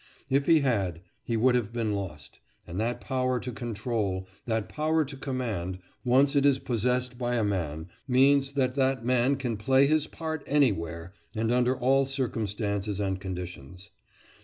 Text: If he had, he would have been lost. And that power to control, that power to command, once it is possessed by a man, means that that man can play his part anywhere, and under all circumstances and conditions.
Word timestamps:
If 0.31 0.47
he 0.47 0.61
had, 0.61 1.01
he 1.23 1.37
would 1.37 1.53
have 1.53 1.71
been 1.71 1.93
lost. 1.93 2.39
And 2.65 2.79
that 2.79 3.01
power 3.01 3.39
to 3.39 3.51
control, 3.51 4.27
that 4.47 4.67
power 4.67 5.05
to 5.05 5.15
command, 5.15 5.77
once 6.03 6.35
it 6.35 6.43
is 6.43 6.57
possessed 6.57 7.19
by 7.19 7.35
a 7.35 7.43
man, 7.43 7.87
means 8.07 8.53
that 8.53 8.73
that 8.73 9.05
man 9.05 9.35
can 9.35 9.57
play 9.57 9.85
his 9.85 10.07
part 10.07 10.43
anywhere, 10.47 11.13
and 11.35 11.51
under 11.51 11.75
all 11.77 12.07
circumstances 12.07 12.99
and 12.99 13.21
conditions. 13.21 13.91